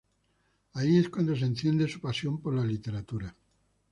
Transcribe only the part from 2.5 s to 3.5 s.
la Literatura.